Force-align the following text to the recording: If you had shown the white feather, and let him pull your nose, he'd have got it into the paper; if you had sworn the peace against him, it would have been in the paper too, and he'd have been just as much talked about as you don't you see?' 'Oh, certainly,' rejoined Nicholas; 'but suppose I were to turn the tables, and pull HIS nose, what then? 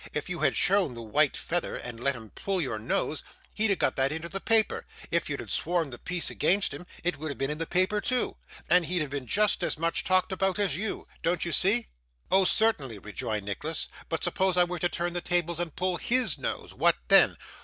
If 0.13 0.29
you 0.29 0.39
had 0.39 0.55
shown 0.55 0.95
the 0.95 1.03
white 1.03 1.37
feather, 1.37 1.75
and 1.75 1.99
let 1.99 2.15
him 2.15 2.31
pull 2.31 2.59
your 2.59 2.79
nose, 2.79 3.21
he'd 3.53 3.69
have 3.69 3.77
got 3.77 3.99
it 3.99 4.11
into 4.11 4.29
the 4.29 4.39
paper; 4.41 4.87
if 5.11 5.29
you 5.29 5.37
had 5.37 5.51
sworn 5.51 5.91
the 5.91 5.99
peace 5.99 6.31
against 6.31 6.73
him, 6.73 6.87
it 7.03 7.19
would 7.19 7.29
have 7.29 7.37
been 7.37 7.51
in 7.51 7.59
the 7.59 7.67
paper 7.67 8.01
too, 8.01 8.35
and 8.67 8.87
he'd 8.87 9.01
have 9.03 9.11
been 9.11 9.27
just 9.27 9.61
as 9.61 9.77
much 9.77 10.03
talked 10.03 10.31
about 10.31 10.57
as 10.57 10.75
you 10.75 11.07
don't 11.21 11.45
you 11.45 11.51
see?' 11.51 11.85
'Oh, 12.31 12.45
certainly,' 12.45 12.97
rejoined 12.97 13.45
Nicholas; 13.45 13.89
'but 14.09 14.23
suppose 14.23 14.57
I 14.57 14.63
were 14.63 14.79
to 14.79 14.89
turn 14.89 15.13
the 15.13 15.21
tables, 15.21 15.59
and 15.59 15.75
pull 15.75 15.97
HIS 15.97 16.39
nose, 16.39 16.73
what 16.73 16.95
then? 17.07 17.37